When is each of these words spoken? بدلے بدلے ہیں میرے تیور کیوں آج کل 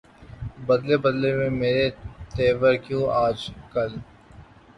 بدلے 0.67 0.95
بدلے 1.03 1.31
ہیں 1.39 1.49
میرے 1.61 1.85
تیور 2.33 2.73
کیوں 2.85 3.05
آج 3.25 3.37
کل 3.71 3.91